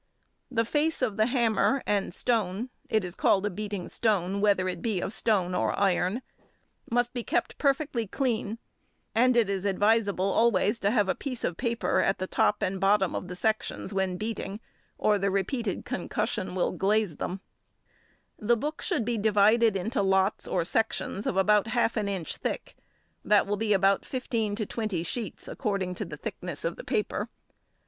[0.49, 4.81] The face of the hammer and stone (it is called a beating stone whether it
[4.81, 6.23] be stone or iron),
[6.89, 8.57] must be kept perfectly clean,
[9.13, 12.79] and it is advisable always to have a piece of paper at the top and
[12.81, 14.59] bottom of the sections when beating,
[14.97, 17.41] or the repeated concussion will glaze them.
[18.39, 21.95] [Illustration: Beating Hammer.] The book should be divided into lots or sections of about half
[21.95, 22.75] an inch thick,
[23.23, 27.29] that will be about fifteen to twenty sheets, according to the thickness of paper.